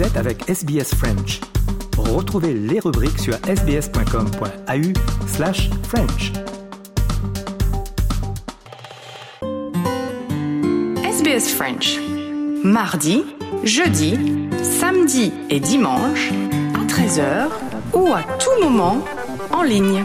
Êtes 0.00 0.16
avec 0.16 0.48
SBS 0.48 0.94
French. 0.94 1.40
Retrouvez 1.98 2.54
les 2.54 2.80
rubriques 2.80 3.18
sur 3.18 3.34
sbs.com.au 3.34 4.92
slash 5.26 5.68
French. 5.82 6.32
SBS 11.04 11.52
French. 11.54 11.98
Mardi, 12.64 13.24
jeudi, 13.62 14.16
samedi 14.62 15.32
et 15.50 15.60
dimanche 15.60 16.30
à 16.74 16.86
13h 16.86 17.48
ou 17.92 18.14
à 18.14 18.22
tout 18.38 18.62
moment 18.62 19.04
en 19.52 19.62
ligne. 19.62 20.04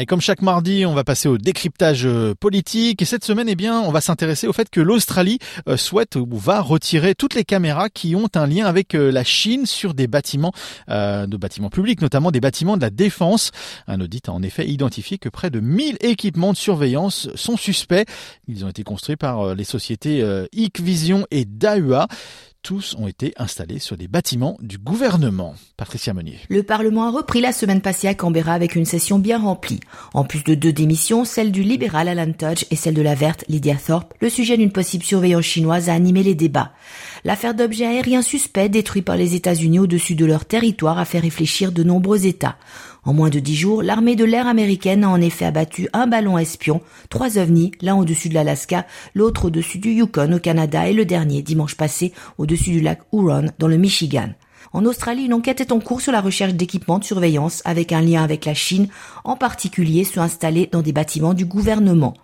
Et 0.00 0.06
comme 0.06 0.22
chaque 0.22 0.40
mardi, 0.40 0.86
on 0.86 0.94
va 0.94 1.04
passer 1.04 1.28
au 1.28 1.36
décryptage 1.36 2.06
euh, 2.06 2.34
politique. 2.34 3.02
Et 3.02 3.04
cette 3.04 3.22
semaine, 3.22 3.50
eh 3.50 3.54
bien, 3.54 3.78
on 3.80 3.92
va 3.92 4.00
s'intéresser 4.00 4.46
au 4.46 4.52
fait 4.54 4.70
que 4.70 4.80
l'Australie 4.80 5.38
euh, 5.68 5.76
souhaite 5.76 6.16
ou 6.16 6.26
va 6.38 6.62
retirer 6.62 7.14
toutes 7.14 7.34
les 7.34 7.44
caméras 7.44 7.90
qui 7.90 8.16
ont 8.16 8.30
un 8.34 8.46
lien 8.46 8.64
avec 8.64 8.94
euh, 8.94 9.12
la 9.12 9.24
Chine 9.24 9.66
sur 9.66 9.92
des 9.92 10.06
bâtiments, 10.06 10.52
de 10.88 11.36
bâtiments 11.36 11.68
publics, 11.68 12.00
notamment 12.00 12.30
des 12.30 12.40
bâtiments 12.40 12.78
de 12.78 12.82
la 12.82 12.88
défense. 12.88 13.50
Un 13.86 14.00
audit 14.00 14.26
a 14.30 14.32
en 14.32 14.42
effet 14.42 14.66
identifié 14.66 15.18
que 15.18 15.28
près 15.28 15.50
de 15.50 15.60
1000 15.60 15.98
équipements 16.00 16.52
de 16.52 16.56
surveillance 16.56 17.28
sont 17.34 17.58
suspects. 17.58 18.06
Ils 18.48 18.64
ont 18.64 18.68
été 18.68 18.82
construits 18.82 19.16
par 19.16 19.54
les 19.54 19.64
sociétés 19.64 20.24
Hikvision 20.52 21.26
et 21.30 21.44
Dahua 21.44 22.08
tous 22.62 22.94
ont 22.98 23.06
été 23.06 23.32
installés 23.36 23.78
sur 23.78 23.96
des 23.96 24.08
bâtiments 24.08 24.56
du 24.60 24.78
gouvernement. 24.78 25.54
Patricia 25.76 26.12
Meunier. 26.12 26.38
Le 26.48 26.62
Parlement 26.62 27.04
a 27.06 27.10
repris 27.10 27.40
la 27.40 27.52
semaine 27.52 27.80
passée 27.80 28.08
à 28.08 28.14
Canberra 28.14 28.52
avec 28.52 28.74
une 28.76 28.84
session 28.84 29.18
bien 29.18 29.38
remplie. 29.38 29.80
En 30.14 30.24
plus 30.24 30.44
de 30.44 30.54
deux 30.54 30.72
démissions, 30.72 31.24
celle 31.24 31.52
du 31.52 31.62
libéral 31.62 32.08
Alan 32.08 32.32
Tudge 32.32 32.66
et 32.70 32.76
celle 32.76 32.94
de 32.94 33.02
la 33.02 33.14
verte 33.14 33.44
Lydia 33.48 33.76
Thorpe, 33.76 34.14
le 34.20 34.28
sujet 34.28 34.56
d'une 34.56 34.72
possible 34.72 35.04
surveillance 35.04 35.44
chinoise 35.44 35.88
a 35.88 35.94
animé 35.94 36.22
les 36.22 36.34
débats. 36.34 36.72
L'affaire 37.24 37.54
d'objets 37.54 37.86
aériens 37.86 38.22
suspects 38.22 38.68
détruits 38.68 39.02
par 39.02 39.16
les 39.16 39.34
États-Unis 39.34 39.78
au-dessus 39.78 40.14
de 40.14 40.24
leur 40.24 40.44
territoire 40.44 40.98
a 40.98 41.04
fait 41.04 41.18
réfléchir 41.18 41.72
de 41.72 41.82
nombreux 41.82 42.26
États. 42.26 42.56
En 43.04 43.14
moins 43.14 43.30
de 43.30 43.38
dix 43.38 43.56
jours, 43.56 43.82
l'armée 43.82 44.16
de 44.16 44.24
l'air 44.24 44.46
américaine 44.46 45.04
a 45.04 45.08
en 45.08 45.20
effet 45.20 45.46
abattu 45.46 45.88
un 45.92 46.06
ballon 46.06 46.36
espion, 46.36 46.82
trois 47.08 47.38
ovnis, 47.38 47.72
l'un 47.80 47.96
au-dessus 47.96 48.28
de 48.28 48.34
l'Alaska, 48.34 48.86
l'autre 49.14 49.46
au-dessus 49.46 49.78
du 49.78 49.90
Yukon 49.90 50.32
au 50.32 50.38
Canada 50.38 50.88
et 50.88 50.92
le 50.92 51.04
dernier 51.04 51.42
dimanche 51.42 51.76
passé 51.76 52.12
au-dessus 52.36 52.70
du 52.70 52.80
lac 52.80 53.00
Huron 53.12 53.46
dans 53.58 53.68
le 53.68 53.78
Michigan. 53.78 54.28
En 54.72 54.84
Australie, 54.84 55.24
une 55.24 55.34
enquête 55.34 55.60
est 55.60 55.72
en 55.72 55.80
cours 55.80 56.00
sur 56.00 56.12
la 56.12 56.20
recherche 56.20 56.54
d'équipements 56.54 56.98
de 56.98 57.04
surveillance 57.04 57.62
avec 57.64 57.92
un 57.92 58.02
lien 58.02 58.22
avec 58.22 58.44
la 58.44 58.54
Chine, 58.54 58.88
en 59.24 59.36
particulier 59.36 60.04
ceux 60.04 60.20
installés 60.20 60.68
dans 60.70 60.82
des 60.82 60.92
bâtiments 60.92 61.34
du 61.34 61.44
gouvernement. 61.44 62.14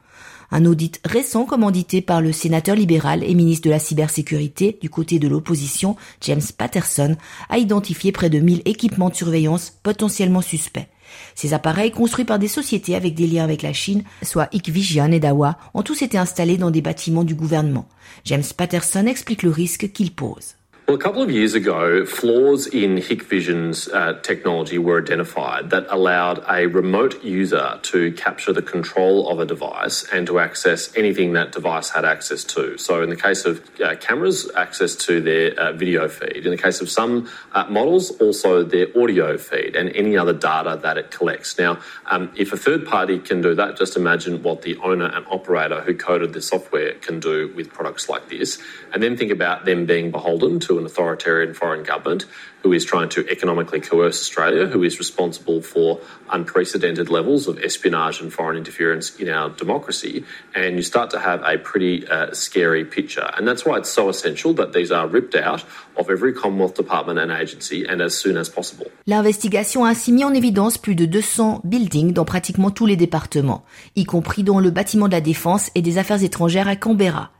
Un 0.50 0.64
audit 0.64 1.00
récent 1.04 1.44
commandité 1.44 2.00
par 2.00 2.20
le 2.20 2.32
sénateur 2.32 2.76
libéral 2.76 3.24
et 3.24 3.34
ministre 3.34 3.66
de 3.66 3.70
la 3.70 3.78
cybersécurité 3.78 4.78
du 4.80 4.90
côté 4.90 5.18
de 5.18 5.28
l'opposition, 5.28 5.96
James 6.20 6.42
Patterson, 6.56 7.16
a 7.48 7.58
identifié 7.58 8.12
près 8.12 8.30
de 8.30 8.38
1000 8.38 8.62
équipements 8.64 9.10
de 9.10 9.14
surveillance 9.14 9.72
potentiellement 9.82 10.42
suspects. 10.42 10.88
Ces 11.34 11.54
appareils, 11.54 11.90
construits 11.90 12.24
par 12.24 12.38
des 12.38 12.48
sociétés 12.48 12.94
avec 12.94 13.14
des 13.14 13.26
liens 13.26 13.44
avec 13.44 13.62
la 13.62 13.72
Chine, 13.72 14.04
soit 14.22 14.48
Hikvision 14.52 15.12
et 15.12 15.20
Dawa, 15.20 15.58
ont 15.74 15.82
tous 15.82 16.02
été 16.02 16.18
installés 16.18 16.58
dans 16.58 16.70
des 16.70 16.82
bâtiments 16.82 17.24
du 17.24 17.34
gouvernement. 17.34 17.88
James 18.24 18.44
Patterson 18.56 19.06
explique 19.06 19.42
le 19.42 19.50
risque 19.50 19.92
qu'ils 19.92 20.14
posent. 20.14 20.56
Well, 20.86 20.94
a 20.94 21.00
couple 21.00 21.20
of 21.20 21.32
years 21.32 21.54
ago, 21.54 22.06
flaws 22.06 22.68
in 22.68 22.98
Hikvision's 22.98 23.88
uh, 23.88 24.20
technology 24.22 24.78
were 24.78 25.02
identified 25.02 25.70
that 25.70 25.86
allowed 25.88 26.44
a 26.48 26.68
remote 26.68 27.24
user 27.24 27.80
to 27.82 28.12
capture 28.12 28.52
the 28.52 28.62
control 28.62 29.28
of 29.28 29.40
a 29.40 29.44
device 29.44 30.04
and 30.12 30.28
to 30.28 30.38
access 30.38 30.96
anything 30.96 31.32
that 31.32 31.50
device 31.50 31.90
had 31.90 32.04
access 32.04 32.44
to. 32.44 32.78
So, 32.78 33.02
in 33.02 33.10
the 33.10 33.16
case 33.16 33.44
of 33.44 33.68
uh, 33.80 33.96
cameras, 33.96 34.48
access 34.54 34.94
to 35.06 35.20
their 35.20 35.58
uh, 35.58 35.72
video 35.72 36.06
feed. 36.06 36.46
In 36.46 36.52
the 36.52 36.56
case 36.56 36.80
of 36.80 36.88
some 36.88 37.28
uh, 37.50 37.66
models, 37.68 38.12
also 38.20 38.62
their 38.62 38.86
audio 38.96 39.36
feed 39.38 39.74
and 39.74 39.90
any 39.96 40.16
other 40.16 40.34
data 40.34 40.78
that 40.84 40.98
it 40.98 41.10
collects. 41.10 41.58
Now, 41.58 41.80
um, 42.08 42.30
if 42.36 42.52
a 42.52 42.56
third 42.56 42.86
party 42.86 43.18
can 43.18 43.40
do 43.40 43.56
that, 43.56 43.76
just 43.76 43.96
imagine 43.96 44.40
what 44.44 44.62
the 44.62 44.76
owner 44.76 45.06
and 45.06 45.26
operator 45.26 45.80
who 45.80 45.96
coded 45.96 46.32
the 46.32 46.40
software 46.40 46.92
can 46.94 47.18
do 47.18 47.52
with 47.56 47.72
products 47.72 48.08
like 48.08 48.28
this. 48.28 48.62
And 48.92 49.02
then 49.02 49.16
think 49.16 49.32
about 49.32 49.64
them 49.64 49.84
being 49.84 50.12
beholden 50.12 50.60
to 50.60 50.75
an 50.78 50.86
authoritarian 50.86 51.54
foreign 51.54 51.82
government 51.82 52.26
who 52.62 52.72
is 52.72 52.84
trying 52.84 53.08
to 53.08 53.24
economically 53.28 53.80
coerce 53.80 54.20
Australia, 54.20 54.66
who 54.66 54.82
is 54.82 54.98
responsible 54.98 55.62
for 55.62 56.00
unprecedented 56.30 57.08
levels 57.08 57.46
of 57.46 57.58
espionage 57.62 58.20
and 58.20 58.32
foreign 58.32 58.56
interference 58.56 59.14
in 59.16 59.28
our 59.28 59.50
democracy. 59.50 60.24
And 60.52 60.74
you 60.74 60.82
start 60.82 61.10
to 61.10 61.20
have 61.20 61.42
a 61.44 61.58
pretty 61.58 62.06
uh, 62.08 62.34
scary 62.34 62.84
picture. 62.84 63.30
And 63.36 63.46
that's 63.46 63.64
why 63.64 63.78
it's 63.78 63.90
so 63.90 64.08
essential 64.08 64.52
that 64.54 64.72
these 64.72 64.90
are 64.90 65.06
ripped 65.06 65.36
out 65.36 65.64
of 65.96 66.10
every 66.10 66.32
Commonwealth 66.32 66.74
department 66.74 67.18
and 67.20 67.30
agency 67.30 67.86
and 67.86 68.02
as 68.02 68.18
soon 68.18 68.36
as 68.36 68.48
possible. 68.48 68.86
L'investigation 69.06 69.84
a 69.84 69.90
ainsi 69.90 70.10
mis 70.10 70.24
en 70.24 70.34
évidence 70.34 70.76
plus 70.76 70.96
de 70.96 71.06
200 71.06 71.60
buildings 71.62 72.12
dans 72.12 72.24
pratiquement 72.24 72.70
tous 72.70 72.86
les 72.86 72.96
départements, 72.96 73.64
y 73.94 74.04
compris 74.04 74.42
dans 74.42 74.58
le 74.58 74.70
bâtiment 74.70 75.06
de 75.06 75.12
la 75.12 75.20
défense 75.20 75.70
et 75.76 75.82
des 75.82 75.98
affaires 75.98 76.22
étrangères 76.24 76.68
à 76.68 76.74
Canberra. 76.74 77.30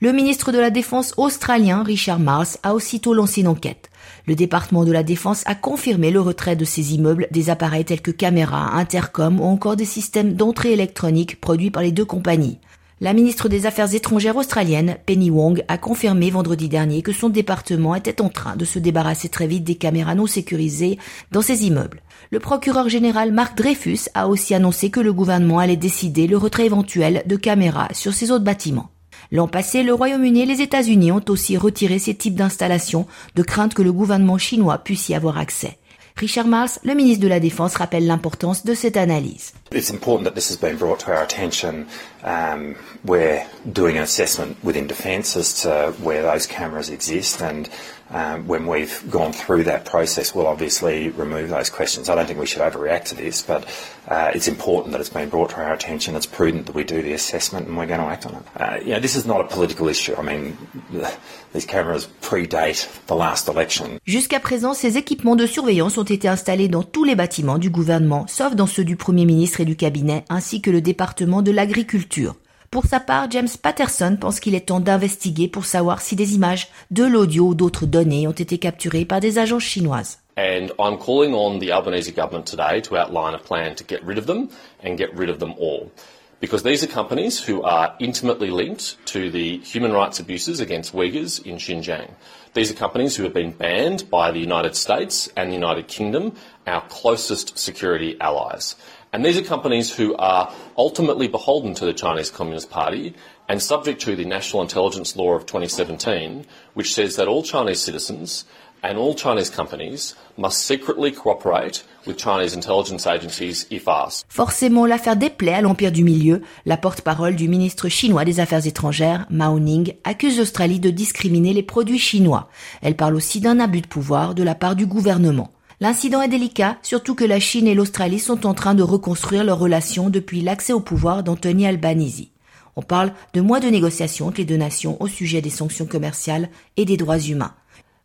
Le 0.00 0.12
ministre 0.12 0.52
de 0.52 0.58
la 0.58 0.70
Défense 0.70 1.14
australien, 1.16 1.82
Richard 1.82 2.18
Marles, 2.18 2.58
a 2.62 2.74
aussitôt 2.74 3.14
lancé 3.14 3.40
une 3.40 3.48
enquête. 3.48 3.90
Le 4.26 4.34
département 4.34 4.84
de 4.84 4.92
la 4.92 5.02
Défense 5.02 5.42
a 5.46 5.54
confirmé 5.54 6.10
le 6.10 6.20
retrait 6.20 6.56
de 6.56 6.64
ces 6.64 6.94
immeubles 6.94 7.28
des 7.30 7.50
appareils 7.50 7.84
tels 7.84 8.02
que 8.02 8.10
caméras, 8.10 8.74
intercom 8.74 9.40
ou 9.40 9.44
encore 9.44 9.76
des 9.76 9.84
systèmes 9.84 10.34
d'entrée 10.34 10.72
électronique 10.72 11.40
produits 11.40 11.70
par 11.70 11.82
les 11.82 11.92
deux 11.92 12.04
compagnies. 12.04 12.58
La 13.00 13.12
ministre 13.12 13.48
des 13.48 13.66
Affaires 13.66 13.92
étrangères 13.92 14.36
australienne, 14.36 14.96
Penny 15.04 15.28
Wong, 15.28 15.64
a 15.68 15.78
confirmé 15.78 16.30
vendredi 16.30 16.68
dernier 16.68 17.02
que 17.02 17.12
son 17.12 17.28
département 17.28 17.94
était 17.96 18.22
en 18.22 18.28
train 18.28 18.56
de 18.56 18.64
se 18.64 18.78
débarrasser 18.78 19.28
très 19.28 19.48
vite 19.48 19.64
des 19.64 19.74
caméras 19.74 20.14
non 20.14 20.26
sécurisées 20.26 20.98
dans 21.32 21.42
ces 21.42 21.66
immeubles. 21.66 22.02
Le 22.30 22.38
procureur 22.38 22.88
général 22.88 23.32
Mark 23.32 23.58
Dreyfus 23.58 24.08
a 24.14 24.28
aussi 24.28 24.54
annoncé 24.54 24.90
que 24.90 25.00
le 25.00 25.12
gouvernement 25.12 25.58
allait 25.58 25.76
décider 25.76 26.26
le 26.26 26.36
retrait 26.36 26.66
éventuel 26.66 27.24
de 27.26 27.36
caméras 27.36 27.88
sur 27.92 28.14
ces 28.14 28.30
autres 28.30 28.44
bâtiments. 28.44 28.93
L'an 29.30 29.48
passé, 29.48 29.82
le 29.82 29.94
Royaume-Uni 29.94 30.42
et 30.42 30.46
les 30.46 30.60
États-Unis 30.60 31.12
ont 31.12 31.24
aussi 31.28 31.56
retiré 31.56 31.98
ces 31.98 32.14
types 32.14 32.34
d'installations 32.34 33.06
de 33.34 33.42
crainte 33.42 33.74
que 33.74 33.82
le 33.82 33.92
gouvernement 33.92 34.38
chinois 34.38 34.78
puisse 34.78 35.08
y 35.08 35.14
avoir 35.14 35.38
accès. 35.38 35.78
Richard 36.16 36.46
Mars, 36.46 36.78
le 36.84 36.94
ministre 36.94 37.22
de 37.22 37.28
la 37.28 37.40
Défense, 37.40 37.74
rappelle 37.74 38.06
l'importance 38.06 38.64
de 38.64 38.74
cette 38.74 38.96
analyse. 38.96 39.52
It's 39.74 39.90
important 39.90 40.24
that 40.24 40.34
this 40.34 40.48
has 40.48 40.56
been 40.56 40.76
brought 40.76 41.00
to 41.00 41.12
our 41.12 41.22
attention. 41.22 41.88
Um, 42.22 42.76
we're 43.04 43.46
doing 43.70 43.96
an 43.96 44.02
assessment 44.02 44.62
within 44.62 44.86
Defence 44.86 45.36
as 45.36 45.62
to 45.62 45.94
where 46.00 46.22
those 46.22 46.46
cameras 46.46 46.90
exist 46.90 47.42
and 47.42 47.68
um, 48.10 48.46
when 48.46 48.66
we've 48.66 49.02
gone 49.10 49.32
through 49.32 49.64
that 49.64 49.86
process, 49.86 50.34
we'll 50.34 50.46
obviously 50.46 51.08
remove 51.10 51.48
those 51.48 51.70
questions. 51.70 52.08
I 52.08 52.14
don't 52.14 52.26
think 52.26 52.38
we 52.38 52.46
should 52.46 52.60
overreact 52.60 53.04
to 53.06 53.14
this, 53.14 53.42
but 53.42 53.66
uh, 54.08 54.30
it's 54.34 54.46
important 54.46 54.92
that 54.92 55.00
it's 55.00 55.10
been 55.10 55.30
brought 55.30 55.50
to 55.50 55.56
our 55.56 55.72
attention. 55.72 56.14
It's 56.14 56.26
prudent 56.26 56.66
that 56.66 56.74
we 56.74 56.84
do 56.84 57.02
the 57.02 57.14
assessment, 57.14 57.66
and 57.66 57.76
we're 57.76 57.86
going 57.86 58.00
to 58.00 58.06
act 58.06 58.26
on 58.26 58.34
it. 58.34 58.42
Uh, 58.56 58.78
you 58.84 58.92
know, 58.92 59.00
this 59.00 59.16
is 59.16 59.26
not 59.26 59.40
a 59.40 59.44
political 59.44 59.88
issue. 59.88 60.14
I 60.16 60.22
mean, 60.22 60.56
these 61.52 61.64
cameras 61.64 62.06
predate 62.20 62.86
the 63.06 63.14
last 63.14 63.48
election. 63.48 63.98
Jusqu'à 64.06 64.38
présent, 64.38 64.74
ces 64.74 64.98
équipements 64.98 65.36
de 65.36 65.46
surveillance 65.46 65.96
ont 65.96 66.04
été 66.04 66.28
installés 66.28 66.68
dans 66.68 66.82
tous 66.82 67.04
les 67.04 67.16
bâtiments 67.16 67.58
du 67.58 67.70
gouvernement, 67.70 68.26
sauf 68.28 68.54
dans 68.54 68.66
ceux 68.66 68.84
du 68.84 68.96
Premier 68.96 69.24
ministre 69.24 69.60
du 69.64 69.76
cabinet, 69.76 70.24
ainsi 70.28 70.60
que 70.60 70.70
le 70.70 70.80
département 70.80 71.42
de 71.42 71.50
l'agriculture. 71.50 72.36
Pour 72.70 72.86
sa 72.86 72.98
part, 72.98 73.30
James 73.30 73.48
Patterson 73.62 74.16
pense 74.20 74.40
qu'il 74.40 74.56
est 74.56 74.66
temps 74.66 74.80
d'investiguer 74.80 75.46
pour 75.46 75.64
savoir 75.64 76.00
si 76.00 76.16
des 76.16 76.34
images, 76.34 76.68
de 76.90 77.04
l'audio 77.04 77.48
ou 77.48 77.54
d'autres 77.54 77.86
données 77.86 78.26
ont 78.26 78.32
été 78.32 78.58
capturées 78.58 79.04
par 79.04 79.20
des 79.20 79.38
agences 79.38 79.62
chinoises. 79.62 80.18
And 80.36 80.72
I'm 80.80 80.98
calling 80.98 81.34
on 81.34 81.60
the 81.60 81.70
Albanese 81.70 82.10
government 82.10 82.46
today 82.46 82.80
to 82.82 82.96
outline 82.96 83.34
a 83.34 83.38
plan 83.38 83.76
to 83.76 83.84
get 83.84 84.04
rid 84.04 84.18
of 84.18 84.26
them 84.26 84.48
and 84.82 84.96
get 84.96 85.14
rid 85.14 85.30
of 85.30 85.38
them 85.38 85.54
all. 85.60 85.92
Because 86.40 86.64
these 86.64 86.82
are 86.82 86.88
companies 86.88 87.38
who 87.38 87.62
are 87.62 87.94
intimately 88.00 88.50
linked 88.50 88.96
to 89.06 89.30
the 89.30 89.58
human 89.58 89.92
rights 89.92 90.18
abuses 90.18 90.60
against 90.60 90.92
Uyghurs 90.92 91.40
in 91.46 91.56
Xinjiang. 91.56 92.10
These 92.54 92.72
are 92.72 92.74
companies 92.74 93.16
who 93.16 93.22
have 93.22 93.32
been 93.32 93.52
banned 93.52 94.10
by 94.10 94.32
the 94.32 94.40
United 94.40 94.74
States 94.74 95.28
and 95.36 95.48
the 95.48 95.54
United 95.54 95.86
Kingdom, 95.86 96.32
our 96.66 96.82
closest 96.88 97.56
security 97.56 98.20
allies. 98.20 98.74
And 99.14 99.24
these 99.24 99.38
are 99.38 99.44
companies 99.44 99.94
who 99.94 100.16
are 100.16 100.52
ultimately 100.76 101.28
beholden 101.28 101.72
to 101.74 101.84
the 101.84 101.92
Chinese 101.92 102.32
Communist 102.32 102.68
Party 102.68 103.14
and 103.48 103.62
subject 103.62 104.00
to 104.02 104.16
the 104.16 104.24
National 104.24 104.60
Intelligence 104.60 105.14
Law 105.14 105.34
of 105.34 105.46
2017, 105.46 106.44
which 106.74 106.92
says 106.92 107.14
that 107.14 107.28
all 107.28 107.44
Chinese 107.44 107.78
citizens 107.80 108.44
and 108.82 108.98
all 108.98 109.14
Chinese 109.14 109.50
companies 109.50 110.16
must 110.36 110.66
secretly 110.66 111.12
cooperate 111.12 111.84
with 112.06 112.18
Chinese 112.18 112.54
intelligence 112.54 113.06
agencies 113.06 113.68
if 113.70 113.86
asked. 113.86 114.24
Forcément, 114.28 114.84
l'affaire 114.84 115.14
déplaît 115.14 115.54
à 115.54 115.60
l'Empire 115.60 115.92
du 115.92 116.02
Milieu. 116.02 116.42
La 116.66 116.76
porte-parole 116.76 117.36
du 117.36 117.46
ministre 117.46 117.88
chinois 117.88 118.24
des 118.24 118.40
Affaires 118.40 118.66
étrangères, 118.66 119.26
Mao 119.30 119.60
Ning, 119.60 119.94
accuse 120.02 120.38
l'Australie 120.38 120.80
de 120.80 120.90
discriminer 120.90 121.52
les 121.52 121.62
produits 121.62 122.00
chinois. 122.00 122.48
Elle 122.82 122.96
parle 122.96 123.14
aussi 123.14 123.38
d'un 123.38 123.60
abus 123.60 123.82
de 123.82 123.86
pouvoir 123.86 124.34
de 124.34 124.42
la 124.42 124.56
part 124.56 124.74
du 124.74 124.86
gouvernement. 124.86 125.52
L'incident 125.80 126.22
est 126.22 126.28
délicat, 126.28 126.78
surtout 126.82 127.14
que 127.14 127.24
la 127.24 127.40
Chine 127.40 127.66
et 127.66 127.74
l'Australie 127.74 128.20
sont 128.20 128.46
en 128.46 128.54
train 128.54 128.74
de 128.74 128.82
reconstruire 128.82 129.44
leurs 129.44 129.58
relations 129.58 130.08
depuis 130.08 130.40
l'accès 130.40 130.72
au 130.72 130.80
pouvoir 130.80 131.22
d'Anthony 131.22 131.66
Albanese. 131.66 132.28
On 132.76 132.82
parle 132.82 133.12
de 133.34 133.40
mois 133.40 133.60
de 133.60 133.68
négociations 133.68 134.28
entre 134.28 134.38
les 134.38 134.44
deux 134.44 134.56
nations 134.56 135.00
au 135.00 135.08
sujet 135.08 135.40
des 135.40 135.50
sanctions 135.50 135.86
commerciales 135.86 136.48
et 136.76 136.84
des 136.84 136.96
droits 136.96 137.18
humains. 137.18 137.54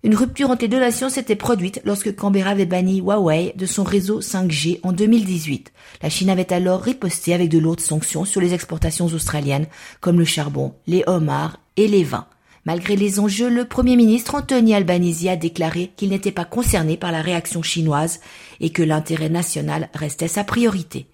Une 0.01 0.15
rupture 0.15 0.49
entre 0.49 0.61
les 0.61 0.67
deux 0.69 0.79
nations 0.79 1.09
s'était 1.09 1.35
produite 1.35 1.81
lorsque 1.83 2.15
Canberra 2.15 2.51
avait 2.51 2.65
banni 2.65 3.01
Huawei 3.01 3.53
de 3.57 3.65
son 3.65 3.83
réseau 3.83 4.21
5G 4.21 4.79
en 4.83 4.93
2018. 4.93 5.73
La 6.01 6.09
Chine 6.09 6.29
avait 6.29 6.53
alors 6.53 6.81
riposté 6.81 7.33
avec 7.33 7.49
de 7.49 7.59
lourdes 7.59 7.81
sanctions 7.81 8.23
sur 8.23 8.39
les 8.39 8.53
exportations 8.53 9.07
australiennes, 9.07 9.67
comme 9.99 10.17
le 10.17 10.25
charbon, 10.25 10.73
les 10.87 11.03
homards 11.05 11.59
et 11.75 11.87
les 11.87 12.03
vins. 12.03 12.27
Malgré 12.65 12.95
les 12.95 13.19
enjeux, 13.19 13.49
le 13.49 13.65
Premier 13.65 13.95
ministre 13.95 14.35
Anthony 14.35 14.73
Albanese 14.73 15.27
a 15.27 15.35
déclaré 15.35 15.91
qu'il 15.95 16.09
n'était 16.09 16.31
pas 16.31 16.45
concerné 16.45 16.97
par 16.97 17.11
la 17.11 17.21
réaction 17.21 17.61
chinoise 17.61 18.19
et 18.59 18.71
que 18.71 18.83
l'intérêt 18.83 19.29
national 19.29 19.89
restait 19.93 20.27
sa 20.27 20.43
priorité. 20.43 21.05